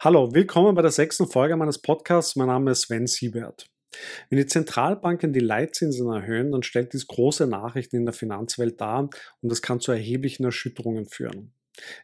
[0.00, 2.36] Hallo, willkommen bei der sechsten Folge meines Podcasts.
[2.36, 3.66] Mein Name ist Sven Siebert.
[4.30, 9.10] Wenn die Zentralbanken die Leitzinsen erhöhen, dann stellt dies große Nachrichten in der Finanzwelt dar
[9.40, 11.52] und das kann zu erheblichen Erschütterungen führen.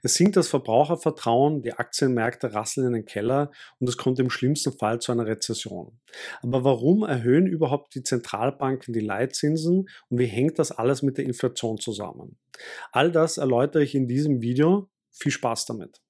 [0.03, 4.77] Es sinkt das Verbrauchervertrauen, die Aktienmärkte rasseln in den Keller und es kommt im schlimmsten
[4.77, 6.01] Fall zu einer Rezession.
[6.43, 11.27] Aber warum erhöhen überhaupt die Zentralbanken die Leitzinsen und wie hängt das alles mit der
[11.27, 12.39] Inflation zusammen?
[12.91, 14.89] All das erläutere ich in diesem Video.
[15.13, 16.04] Viel Spaß damit.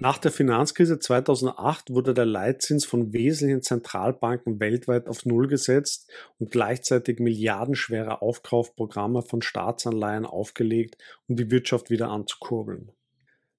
[0.00, 6.52] Nach der Finanzkrise 2008 wurde der Leitzins von wesentlichen Zentralbanken weltweit auf Null gesetzt und
[6.52, 12.92] gleichzeitig milliardenschwere Aufkaufprogramme von Staatsanleihen aufgelegt, um die Wirtschaft wieder anzukurbeln.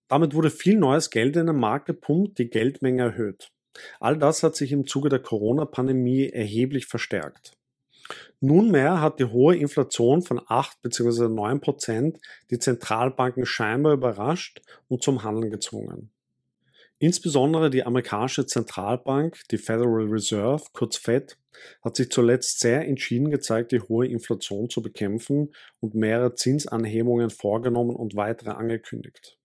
[0.07, 3.51] Damit wurde viel neues Geld in den Markt gepumpt, die Geldmenge erhöht.
[3.99, 7.57] All das hat sich im Zuge der Corona-Pandemie erheblich verstärkt.
[8.40, 11.27] Nunmehr hat die hohe Inflation von 8 bzw.
[11.27, 12.17] 9 Prozent
[12.49, 16.12] die Zentralbanken scheinbar überrascht und zum Handeln gezwungen.
[17.02, 21.38] Insbesondere die amerikanische Zentralbank, die Federal Reserve, kurz Fed,
[21.82, 27.96] hat sich zuletzt sehr entschieden gezeigt, die hohe Inflation zu bekämpfen und mehrere Zinsanhebungen vorgenommen
[27.96, 29.38] und weitere angekündigt.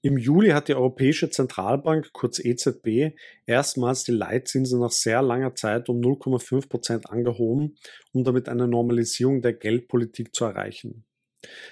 [0.00, 5.88] Im Juli hat die Europäische Zentralbank, kurz EZB, erstmals die Leitzinsen nach sehr langer Zeit
[5.88, 7.76] um 0,5 Prozent angehoben,
[8.12, 11.04] um damit eine Normalisierung der Geldpolitik zu erreichen.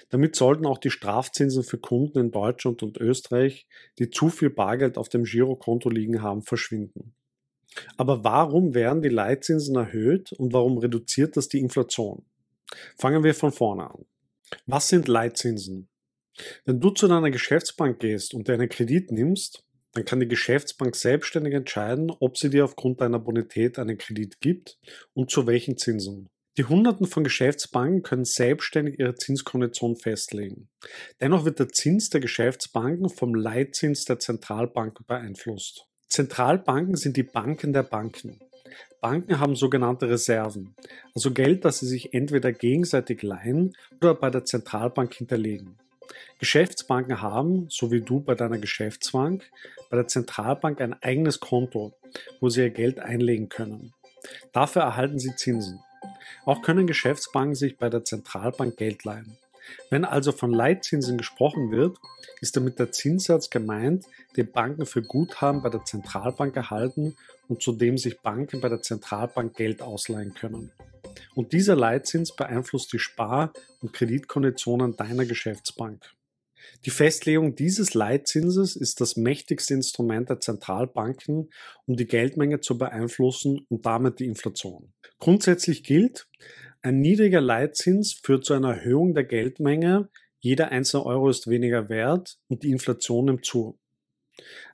[0.09, 3.67] Damit sollten auch die Strafzinsen für Kunden in Deutschland und Österreich,
[3.99, 7.13] die zu viel Bargeld auf dem Girokonto liegen haben, verschwinden.
[7.97, 12.25] Aber warum werden die Leitzinsen erhöht und warum reduziert das die Inflation?
[12.97, 14.05] Fangen wir von vorne an.
[14.65, 15.89] Was sind Leitzinsen?
[16.65, 20.95] Wenn du zu deiner Geschäftsbank gehst und dir einen Kredit nimmst, dann kann die Geschäftsbank
[20.95, 24.77] selbstständig entscheiden, ob sie dir aufgrund deiner Bonität einen Kredit gibt
[25.13, 26.29] und zu welchen Zinsen.
[26.57, 30.69] Die Hunderten von Geschäftsbanken können selbstständig ihre Zinskondition festlegen.
[31.21, 35.85] Dennoch wird der Zins der Geschäftsbanken vom Leitzins der Zentralbanken beeinflusst.
[36.09, 38.39] Zentralbanken sind die Banken der Banken.
[39.01, 40.75] Banken haben sogenannte Reserven,
[41.13, 45.77] also Geld, das sie sich entweder gegenseitig leihen oder bei der Zentralbank hinterlegen.
[46.39, 49.49] Geschäftsbanken haben, so wie du bei deiner Geschäftsbank,
[49.91, 51.93] bei der Zentralbank ein eigenes Konto,
[52.39, 53.93] wo sie ihr Geld einlegen können.
[54.53, 55.79] Dafür erhalten sie Zinsen.
[56.45, 59.37] Auch können Geschäftsbanken sich bei der Zentralbank Geld leihen.
[59.89, 61.97] Wenn also von Leitzinsen gesprochen wird,
[62.41, 67.15] ist damit der Zinssatz gemeint, den Banken für Guthaben bei der Zentralbank erhalten
[67.47, 70.71] und zu dem sich Banken bei der Zentralbank Geld ausleihen können.
[71.35, 73.51] Und dieser Leitzins beeinflusst die Spar-
[73.81, 76.13] und Kreditkonditionen deiner Geschäftsbank.
[76.85, 81.49] Die Festlegung dieses Leitzinses ist das mächtigste Instrument der Zentralbanken,
[81.85, 84.93] um die Geldmenge zu beeinflussen und damit die Inflation.
[85.19, 86.27] Grundsätzlich gilt,
[86.81, 92.37] ein niedriger Leitzins führt zu einer Erhöhung der Geldmenge, jeder einzelne Euro ist weniger wert
[92.47, 93.79] und die Inflation nimmt zu.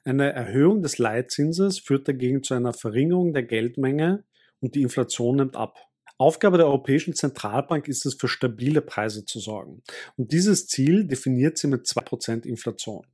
[0.03, 4.25] Eine Erhöhung des Leitzinses führt dagegen zu einer Verringerung der Geldmenge
[4.59, 5.77] und die Inflation nimmt ab.
[6.23, 9.83] Aufgabe der Europäischen Zentralbank ist es, für stabile Preise zu sorgen.
[10.15, 13.05] Und dieses Ziel definiert sie mit 2% Inflation.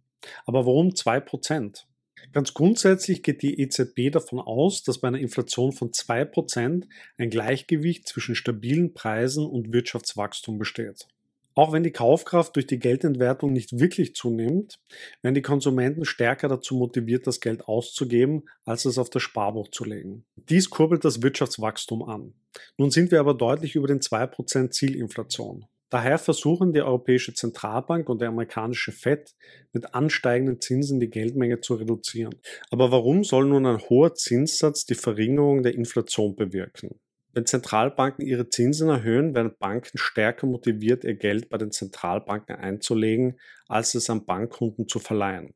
[0.45, 1.85] Aber warum 2%?
[2.31, 6.85] Ganz grundsätzlich geht die EZB davon aus, dass bei einer Inflation von 2%
[7.17, 11.07] ein Gleichgewicht zwischen stabilen Preisen und Wirtschaftswachstum besteht.
[11.55, 14.79] Auch wenn die Kaufkraft durch die Geldentwertung nicht wirklich zunimmt,
[15.21, 19.83] werden die Konsumenten stärker dazu motiviert, das Geld auszugeben, als es auf das Sparbuch zu
[19.83, 20.25] legen.
[20.35, 22.33] Dies kurbelt das Wirtschaftswachstum an.
[22.77, 25.65] Nun sind wir aber deutlich über den 2% Zielinflation.
[25.89, 29.33] Daher versuchen die Europäische Zentralbank und der amerikanische Fed
[29.73, 32.35] mit ansteigenden Zinsen die Geldmenge zu reduzieren.
[32.69, 36.99] Aber warum soll nun ein hoher Zinssatz die Verringerung der Inflation bewirken?
[37.33, 43.39] Wenn Zentralbanken ihre Zinsen erhöhen, werden Banken stärker motiviert, ihr Geld bei den Zentralbanken einzulegen,
[43.67, 45.53] als es an Bankkunden zu verleihen.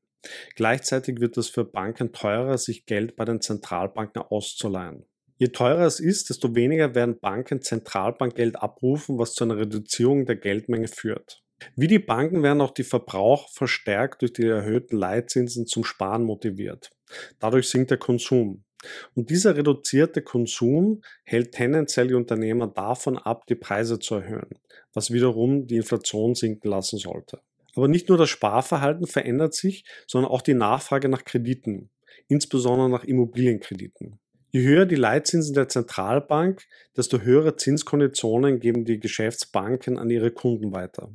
[0.55, 5.05] Gleichzeitig wird es für Banken teurer, sich Geld bei den Zentralbanken auszuleihen.
[5.37, 10.35] Je teurer es ist, desto weniger werden Banken Zentralbankgeld abrufen, was zu einer Reduzierung der
[10.35, 11.43] Geldmenge führt.
[11.75, 16.91] Wie die Banken werden auch die Verbraucher verstärkt durch die erhöhten Leitzinsen zum Sparen motiviert.
[17.39, 18.63] Dadurch sinkt der Konsum.
[19.15, 24.49] Und dieser reduzierte Konsum hält tendenziell die Unternehmer davon ab, die Preise zu erhöhen,
[24.93, 27.39] was wiederum die Inflation sinken lassen sollte.
[27.75, 31.89] Aber nicht nur das Sparverhalten verändert sich, sondern auch die Nachfrage nach Krediten,
[32.27, 34.19] insbesondere nach Immobilienkrediten.
[34.51, 36.63] Je höher die Leitzinsen der Zentralbank,
[36.95, 41.11] desto höhere Zinskonditionen geben die Geschäftsbanken an ihre Kunden weiter.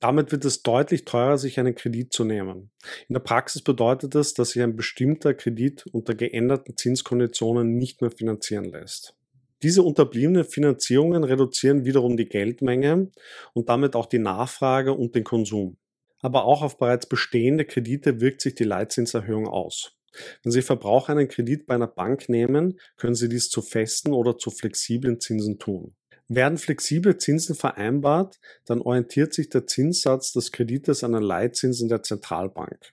[0.00, 2.70] Damit wird es deutlich teurer, sich einen Kredit zu nehmen.
[3.08, 8.10] In der Praxis bedeutet das, dass sich ein bestimmter Kredit unter geänderten Zinskonditionen nicht mehr
[8.10, 9.14] finanzieren lässt.
[9.62, 13.10] Diese unterbliebenen Finanzierungen reduzieren wiederum die Geldmenge
[13.52, 15.76] und damit auch die Nachfrage und den Konsum.
[16.22, 19.92] Aber auch auf bereits bestehende Kredite wirkt sich die Leitzinserhöhung aus.
[20.42, 24.38] Wenn Sie Verbraucher einen Kredit bei einer Bank nehmen, können Sie dies zu festen oder
[24.38, 25.94] zu flexiblen Zinsen tun.
[26.32, 32.04] Werden flexible Zinsen vereinbart, dann orientiert sich der Zinssatz des Kredites an den Leitzinsen der
[32.04, 32.92] Zentralbank.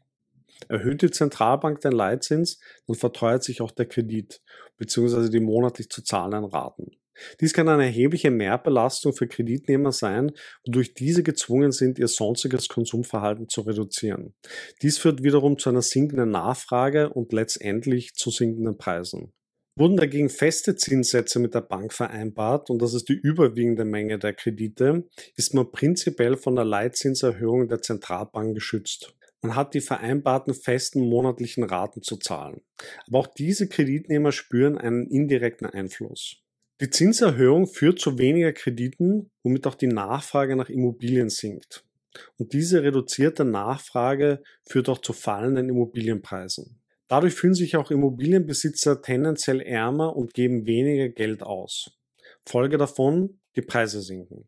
[0.70, 4.42] Erhöht die Zentralbank den Leitzins, dann verteuert sich auch der Kredit
[4.78, 5.30] bzw.
[5.30, 6.98] die monatlich zu zahlenden Raten.
[7.40, 10.32] Dies kann eine erhebliche Mehrbelastung für Kreditnehmer sein,
[10.66, 14.34] wodurch diese gezwungen sind, ihr sonstiges Konsumverhalten zu reduzieren.
[14.82, 19.32] Dies führt wiederum zu einer sinkenden Nachfrage und letztendlich zu sinkenden Preisen.
[19.80, 24.34] Wurden dagegen feste Zinssätze mit der Bank vereinbart, und das ist die überwiegende Menge der
[24.34, 29.14] Kredite, ist man prinzipiell von der Leitzinserhöhung der Zentralbank geschützt.
[29.44, 32.62] Man hat die vereinbarten festen monatlichen Raten zu zahlen.
[33.06, 36.38] Aber auch diese Kreditnehmer spüren einen indirekten Einfluss.
[36.82, 41.86] Die Zinserhöhung führt zu weniger Krediten, womit auch die Nachfrage nach Immobilien sinkt.
[42.38, 46.80] Und diese reduzierte Nachfrage führt auch zu fallenden Immobilienpreisen.
[47.08, 51.98] Dadurch fühlen sich auch Immobilienbesitzer tendenziell ärmer und geben weniger Geld aus.
[52.46, 54.48] Folge davon, die Preise sinken.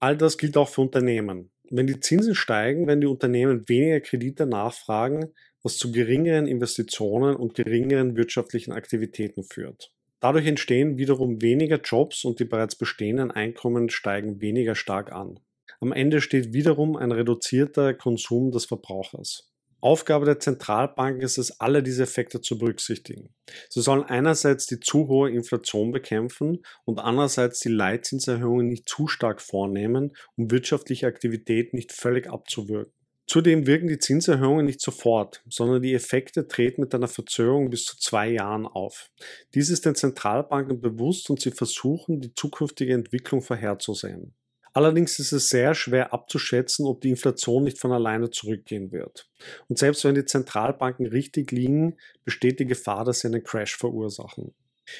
[0.00, 1.50] All das gilt auch für Unternehmen.
[1.70, 5.32] Wenn die Zinsen steigen, werden die Unternehmen weniger Kredite nachfragen,
[5.62, 9.92] was zu geringeren Investitionen und geringeren wirtschaftlichen Aktivitäten führt.
[10.18, 15.40] Dadurch entstehen wiederum weniger Jobs und die bereits bestehenden Einkommen steigen weniger stark an.
[15.80, 19.51] Am Ende steht wiederum ein reduzierter Konsum des Verbrauchers.
[19.82, 23.34] Aufgabe der Zentralbanken ist es, alle diese Effekte zu berücksichtigen.
[23.68, 29.42] Sie sollen einerseits die zu hohe Inflation bekämpfen und andererseits die Leitzinserhöhungen nicht zu stark
[29.42, 32.92] vornehmen, um wirtschaftliche Aktivität nicht völlig abzuwirken.
[33.26, 37.96] Zudem wirken die Zinserhöhungen nicht sofort, sondern die Effekte treten mit einer Verzögerung bis zu
[37.96, 39.10] zwei Jahren auf.
[39.54, 44.34] Dies ist den Zentralbanken bewusst und sie versuchen, die zukünftige Entwicklung vorherzusehen.
[44.72, 49.28] Allerdings ist es sehr schwer abzuschätzen, ob die Inflation nicht von alleine zurückgehen wird.
[49.68, 54.54] Und selbst wenn die Zentralbanken richtig liegen, besteht die Gefahr, dass sie einen Crash verursachen.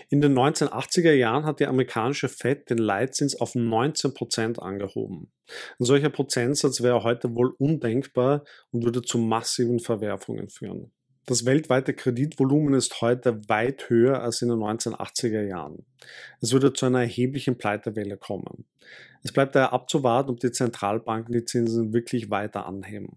[0.08, 5.32] In den 1980er Jahren hat die amerikanische Fed den Leitzins auf 19% angehoben.
[5.78, 10.92] Ein solcher Prozentsatz wäre heute wohl undenkbar und würde zu massiven Verwerfungen führen.
[11.26, 15.84] Das weltweite Kreditvolumen ist heute weit höher als in den 1980er Jahren.
[16.40, 18.64] Es würde zu einer erheblichen Pleitewelle kommen.
[19.22, 23.16] Es bleibt daher abzuwarten, ob die Zentralbanken die Zinsen wirklich weiter anheben.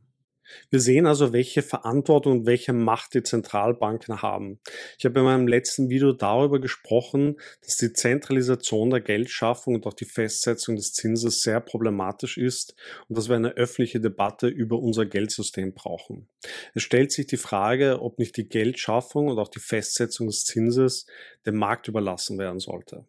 [0.70, 4.60] Wir sehen also, welche Verantwortung und welche Macht die Zentralbanken haben.
[4.98, 9.94] Ich habe in meinem letzten Video darüber gesprochen, dass die Zentralisation der Geldschaffung und auch
[9.94, 12.76] die Festsetzung des Zinses sehr problematisch ist
[13.08, 16.28] und dass wir eine öffentliche Debatte über unser Geldsystem brauchen.
[16.74, 21.06] Es stellt sich die Frage, ob nicht die Geldschaffung und auch die Festsetzung des Zinses
[21.46, 23.06] dem Markt überlassen werden sollte.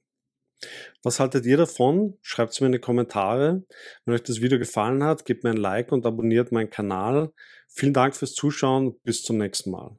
[1.02, 2.18] Was haltet ihr davon?
[2.22, 3.64] Schreibt es mir in die Kommentare.
[4.04, 7.32] Wenn euch das Video gefallen hat, gebt mir ein Like und abonniert meinen Kanal.
[7.68, 8.98] Vielen Dank fürs Zuschauen.
[9.02, 9.98] Bis zum nächsten Mal.